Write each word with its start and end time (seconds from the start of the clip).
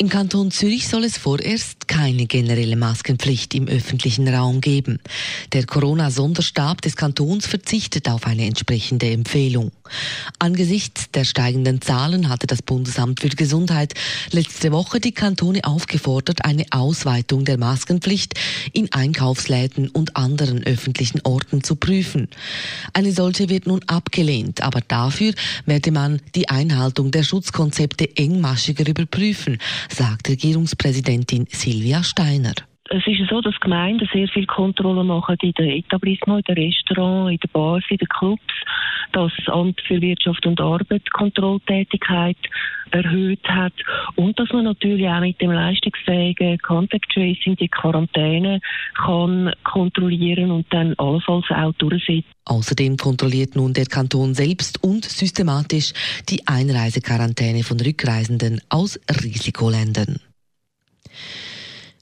Im 0.00 0.08
Kanton 0.08 0.50
Zürich 0.50 0.88
soll 0.88 1.04
es 1.04 1.18
vorerst 1.18 1.86
keine 1.86 2.24
generelle 2.24 2.74
Maskenpflicht 2.74 3.54
im 3.54 3.68
öffentlichen 3.68 4.26
Raum 4.28 4.62
geben. 4.62 4.98
Der 5.52 5.66
Corona-Sonderstab 5.66 6.80
des 6.80 6.96
Kantons 6.96 7.46
verzichtet 7.46 8.08
auf 8.08 8.26
eine 8.26 8.46
entsprechende 8.46 9.10
Empfehlung. 9.10 9.72
Angesichts 10.38 11.10
der 11.10 11.24
steigenden 11.24 11.82
Zahlen 11.82 12.30
hatte 12.30 12.46
das 12.46 12.62
Bundesamt 12.62 13.20
für 13.20 13.28
Gesundheit 13.28 13.92
letzte 14.30 14.72
Woche 14.72 15.00
die 15.00 15.12
Kantone 15.12 15.64
aufgefordert, 15.64 16.46
eine 16.46 16.64
Ausweitung 16.70 17.44
der 17.44 17.58
Maskenpflicht 17.58 18.40
in 18.72 18.90
Einkaufsläden 18.94 19.88
und 19.88 20.16
anderen 20.16 20.64
öffentlichen 20.64 21.20
Orten 21.24 21.62
zu 21.62 21.76
prüfen. 21.76 22.28
Eine 22.94 23.12
solche 23.12 23.50
wird 23.50 23.66
nun 23.66 23.82
abgelehnt, 23.86 24.62
aber 24.62 24.80
dafür 24.80 25.34
werde 25.66 25.92
man 25.92 26.22
die 26.34 26.48
Einhaltung 26.48 27.10
der 27.10 27.22
Schutzkonzepte 27.22 28.16
engmaschiger 28.16 28.88
überprüfen 28.88 29.58
sagt 29.92 30.28
Regierungspräsidentin 30.28 31.46
Silvia 31.50 32.02
Steiner. 32.02 32.54
Es 32.92 33.06
ist 33.06 33.30
so, 33.30 33.40
dass 33.40 33.54
Gemeinden 33.60 34.08
sehr 34.12 34.26
viel 34.26 34.46
Kontrolle 34.46 35.04
machen 35.04 35.36
in 35.42 35.52
den 35.52 35.70
Etablissements, 35.78 36.48
in 36.48 36.56
den 36.56 36.64
Restaurants, 36.64 37.30
in 37.30 37.38
den 37.38 37.50
Bars, 37.52 37.84
in 37.88 37.98
den 37.98 38.08
Clubs, 38.08 38.52
dass 39.12 39.30
das 39.36 39.54
Amt 39.54 39.80
für 39.86 40.00
Wirtschaft 40.00 40.44
und 40.44 40.60
Arbeit 40.60 41.08
Kontrolltätigkeit 41.12 42.36
erhöht 42.90 43.46
hat 43.48 43.74
und 44.16 44.36
dass 44.40 44.48
man 44.52 44.64
natürlich 44.64 45.06
auch 45.06 45.20
mit 45.20 45.40
dem 45.40 45.52
leistungsfähigen 45.52 46.58
Contact 46.58 47.08
Tracing 47.12 47.54
die 47.54 47.68
Quarantäne 47.68 48.60
kann 48.96 49.52
kontrollieren 49.62 50.50
und 50.50 50.66
dann 50.70 50.94
allenfalls 50.98 51.44
auch 51.50 51.72
durchsetzen. 51.74 52.24
Außerdem 52.44 52.96
kontrolliert 52.96 53.54
nun 53.54 53.72
der 53.72 53.86
Kanton 53.86 54.34
selbst 54.34 54.82
und 54.82 55.04
systematisch 55.04 55.92
die 56.28 56.44
Einreisequarantäne 56.48 57.62
von 57.62 57.78
Rückreisenden 57.78 58.60
aus 58.68 58.98
Risikoländern. 59.08 60.18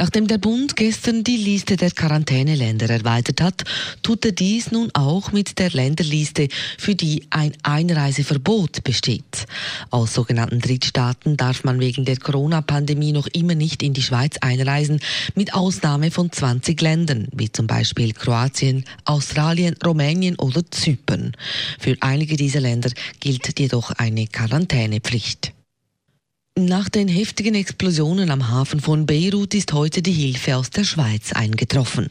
Nachdem 0.00 0.28
der 0.28 0.38
Bund 0.38 0.76
gestern 0.76 1.24
die 1.24 1.36
Liste 1.36 1.76
der 1.76 1.90
Quarantäneländer 1.90 2.88
erweitert 2.88 3.42
hat, 3.42 3.64
tut 4.02 4.24
er 4.24 4.32
dies 4.32 4.72
nun 4.72 4.88
auch 4.94 5.30
mit 5.32 5.58
der 5.58 5.68
Länderliste, 5.68 6.48
für 6.78 6.94
die 6.94 7.26
ein 7.28 7.52
Einreiseverbot 7.64 8.82
besteht. 8.82 9.44
Aus 9.90 10.14
sogenannten 10.14 10.58
Drittstaaten 10.58 11.36
darf 11.36 11.64
man 11.64 11.80
wegen 11.80 12.06
der 12.06 12.16
Corona-Pandemie 12.16 13.12
noch 13.12 13.26
immer 13.26 13.54
nicht 13.54 13.82
in 13.82 13.92
die 13.92 14.00
Schweiz 14.00 14.38
einreisen, 14.40 15.00
mit 15.34 15.52
Ausnahme 15.52 16.10
von 16.10 16.32
20 16.32 16.80
Ländern, 16.80 17.28
wie 17.32 17.52
zum 17.52 17.66
Beispiel 17.66 18.14
Kroatien, 18.14 18.86
Australien, 19.04 19.76
Rumänien 19.84 20.36
oder 20.36 20.62
Zypern. 20.70 21.32
Für 21.78 21.94
einige 22.00 22.38
dieser 22.38 22.60
Länder 22.60 22.90
gilt 23.20 23.60
jedoch 23.60 23.90
eine 23.90 24.26
Quarantänepflicht. 24.28 25.52
Nach 26.66 26.90
den 26.90 27.08
heftigen 27.08 27.54
Explosionen 27.54 28.30
am 28.30 28.50
Hafen 28.50 28.80
von 28.80 29.06
Beirut 29.06 29.54
ist 29.54 29.72
heute 29.72 30.02
die 30.02 30.12
Hilfe 30.12 30.56
aus 30.56 30.68
der 30.68 30.84
Schweiz 30.84 31.32
eingetroffen. 31.32 32.08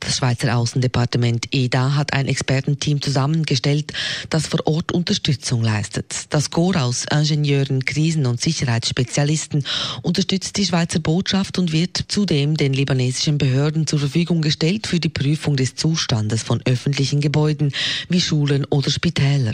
Das 0.00 0.16
Schweizer 0.16 0.56
Außendepartement 0.56 1.48
EDA 1.50 1.94
hat 1.94 2.14
ein 2.14 2.26
Expertenteam 2.26 3.02
zusammengestellt, 3.02 3.92
das 4.30 4.46
vor 4.46 4.66
Ort 4.66 4.92
Unterstützung 4.92 5.62
leistet. 5.62 6.24
Das 6.30 6.50
Korps 6.50 6.78
aus 6.78 7.04
Ingenieuren, 7.10 7.84
Krisen- 7.84 8.24
und 8.24 8.40
Sicherheitsspezialisten 8.40 9.64
unterstützt 10.00 10.56
die 10.56 10.64
Schweizer 10.64 11.00
Botschaft 11.00 11.58
und 11.58 11.72
wird 11.72 12.02
zudem 12.08 12.56
den 12.56 12.72
libanesischen 12.72 13.36
Behörden 13.36 13.86
zur 13.86 13.98
Verfügung 13.98 14.40
gestellt 14.40 14.86
für 14.86 15.00
die 15.00 15.10
Prüfung 15.10 15.56
des 15.56 15.74
Zustandes 15.74 16.42
von 16.42 16.62
öffentlichen 16.64 17.20
Gebäuden 17.20 17.72
wie 18.08 18.22
Schulen 18.22 18.64
oder 18.64 18.90
Spitäler. 18.90 19.52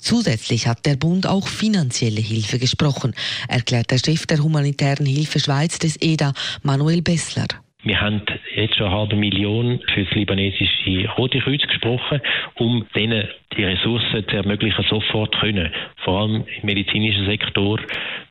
Zusätzlich 0.00 0.66
hat 0.68 0.86
der 0.86 0.96
Bund 0.96 1.26
auch 1.26 1.48
finanzielle 1.48 2.20
Hilfe 2.20 2.58
gesprochen 2.58 3.14
erklärt 3.58 3.90
der 3.90 3.98
Chef 3.98 4.26
der 4.26 4.38
humanitären 4.38 5.06
Hilfe 5.06 5.40
Schweiz 5.40 5.78
des 5.78 6.00
EDA, 6.00 6.32
Manuel 6.62 7.02
Bessler. 7.02 7.48
Wir 7.82 8.00
haben 8.00 8.22
jetzt 8.54 8.76
schon 8.76 8.86
eine 8.86 8.96
halbe 8.96 9.16
Million 9.16 9.80
für 9.94 10.04
das 10.04 10.14
libanesische 10.14 11.08
Rote 11.16 11.38
Kreuz 11.40 11.62
gesprochen, 11.62 12.20
um 12.56 12.86
denen 12.94 13.28
die 13.56 13.64
Ressourcen 13.64 14.24
zu 14.28 14.36
ermöglichen, 14.36 14.84
sofort 14.88 15.34
können. 15.40 15.72
Vor 16.04 16.20
allem 16.20 16.44
im 16.46 16.66
medizinischen 16.66 17.26
Sektor 17.26 17.80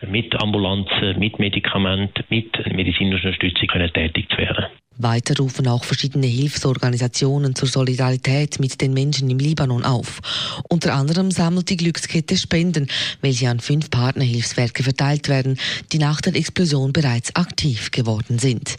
mit 0.08 0.36
Ambulanzen, 0.40 1.18
mit 1.20 1.40
Medikamenten, 1.40 2.24
mit 2.30 2.54
medizinischer 2.74 3.28
Unterstützung 3.28 3.68
können 3.68 3.92
tätig 3.94 4.30
zu 4.30 4.38
werden. 4.38 4.66
Weiter 5.00 5.36
rufen 5.38 5.68
auch 5.68 5.84
verschiedene 5.84 6.26
Hilfsorganisationen 6.26 7.54
zur 7.54 7.68
Solidarität 7.68 8.60
mit 8.60 8.82
den 8.82 8.94
Menschen 8.94 9.30
im 9.30 9.38
Libanon 9.38 9.84
auf. 9.84 10.20
Unter 10.70 10.96
anderem 10.96 11.30
sammelt 11.30 11.70
die 11.70 11.78
Glückskette 11.78 12.36
Spenden, 12.36 12.88
welche 13.22 13.48
an 13.50 13.60
fünf 13.60 13.92
Partnerhilfswerke 13.92 14.82
verteilt 14.82 15.30
werden, 15.30 15.60
die 15.92 16.00
nach 16.00 16.20
der 16.20 16.36
Explosion 16.36 16.94
bereits 16.94 17.36
aktiv 17.36 17.92
geworden 17.92 18.40
sind. 18.40 18.78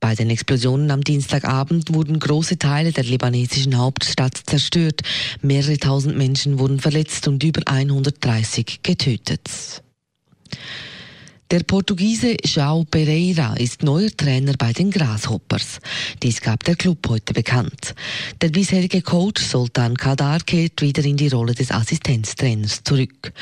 Bei 0.00 0.14
den 0.14 0.28
Explosionen 0.28 0.90
am 0.90 1.02
Dienstagabend 1.02 1.94
wurden 1.94 2.18
große 2.20 2.58
Teile 2.58 2.92
der 2.92 3.04
libanesischen 3.04 3.78
Hauptstadt 3.78 4.36
zerstört. 4.44 5.00
Mehrere 5.40 5.73
tausend 5.78 6.16
Menschen 6.16 6.58
wurden 6.58 6.80
verletzt 6.80 7.28
und 7.28 7.42
über 7.42 7.62
130 7.66 8.80
getötet. 8.82 9.82
Der 11.50 11.62
Portugiese 11.62 12.36
João 12.42 12.86
Pereira 12.86 13.54
ist 13.58 13.82
neuer 13.82 14.10
Trainer 14.16 14.54
bei 14.56 14.72
den 14.72 14.90
Grasshoppers. 14.90 15.78
Dies 16.22 16.40
gab 16.40 16.64
der 16.64 16.74
Club 16.74 17.06
heute 17.06 17.34
bekannt. 17.34 17.94
Der 18.40 18.48
bisherige 18.48 19.02
Coach 19.02 19.42
Sultan 19.42 19.94
Kadar 19.94 20.40
kehrt 20.40 20.80
wieder 20.80 21.04
in 21.04 21.18
die 21.18 21.28
Rolle 21.28 21.54
des 21.54 21.70
Assistenztrainers 21.70 22.82
zurück. 22.82 23.34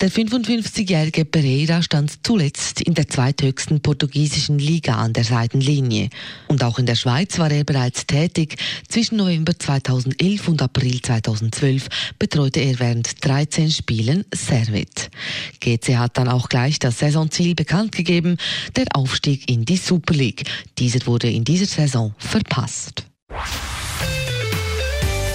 Der 0.00 0.12
55-jährige 0.12 1.24
Pereira 1.24 1.82
stand 1.82 2.24
zuletzt 2.24 2.82
in 2.82 2.94
der 2.94 3.08
zweithöchsten 3.08 3.80
portugiesischen 3.80 4.60
Liga 4.60 4.94
an 4.94 5.12
der 5.12 5.24
Seitenlinie. 5.24 6.08
Und 6.46 6.62
auch 6.62 6.78
in 6.78 6.86
der 6.86 6.94
Schweiz 6.94 7.40
war 7.40 7.50
er 7.50 7.64
bereits 7.64 8.06
tätig. 8.06 8.58
Zwischen 8.88 9.16
November 9.16 9.58
2011 9.58 10.46
und 10.46 10.62
April 10.62 11.02
2012 11.02 11.88
betreute 12.16 12.60
er 12.60 12.78
während 12.78 13.24
13 13.24 13.72
Spielen 13.72 14.24
Servet. 14.32 15.10
GC 15.58 15.96
hat 15.96 16.16
dann 16.16 16.28
auch 16.28 16.48
gleich 16.48 16.78
das 16.78 17.00
Saisonziel 17.00 17.39
Ziel 17.40 17.54
bekannt 17.54 17.92
gegeben, 17.92 18.36
der 18.76 18.84
Aufstieg 18.92 19.48
in 19.50 19.64
die 19.64 19.78
Super 19.78 20.12
League. 20.12 20.44
Dieser 20.78 21.06
wurde 21.06 21.30
in 21.30 21.42
dieser 21.42 21.64
Saison 21.64 22.14
verpasst. 22.18 23.06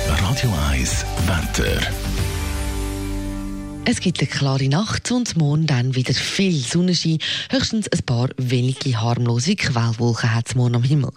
Radio 0.07 0.53
1 0.69 1.03
Wetter. 1.25 1.81
Es 3.87 3.99
gibt 3.99 4.19
eine 4.19 4.27
klare 4.27 4.67
Nacht 4.67 5.11
und 5.11 5.37
morgen 5.37 5.67
dann 5.67 5.93
wieder 5.93 6.15
viel 6.15 6.55
Sonnenschein. 6.55 7.19
Höchstens 7.51 7.87
ein 7.87 8.01
paar 8.03 8.29
wenige 8.37 8.99
harmlose 8.99 9.55
Quellwolken 9.55 10.33
hat 10.33 10.47
es 10.47 10.55
morgen 10.55 10.77
am 10.77 10.83
Himmel. 10.83 11.11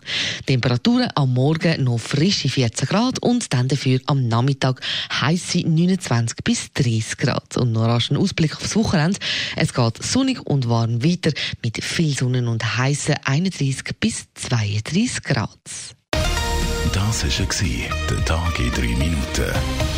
Temperaturen 0.45 1.09
am 1.15 1.33
Morgen 1.33 1.85
noch 1.85 1.97
frische 1.97 2.51
14 2.51 2.87
Grad 2.87 3.21
und 3.21 3.55
dann 3.55 3.69
dafür 3.69 4.01
am 4.05 4.29
Nachmittag 4.29 4.83
heiße 5.11 5.61
29 5.61 6.37
bis 6.45 6.71
30 6.75 7.17
Grad. 7.17 7.57
Und 7.57 7.73
noch 7.73 7.85
rasch 7.85 8.11
ein 8.11 8.19
Ausblick 8.19 8.55
aufs 8.57 8.77
Wochenende. 8.77 9.19
Es 9.57 9.73
geht 9.73 10.03
sonnig 10.03 10.47
und 10.47 10.69
warm 10.69 11.03
weiter 11.03 11.33
mit 11.65 11.83
viel 11.83 12.15
Sonne 12.15 12.47
und 12.47 12.77
heißen 12.77 13.17
31 13.25 13.97
bis 13.99 14.27
32 14.35 15.23
Grad. 15.23 15.59
Das 16.93 17.25
war 17.25 18.09
der 18.11 18.25
Tag 18.27 18.59
in 18.59 18.71
3 18.73 18.81
Minuten. 18.83 19.98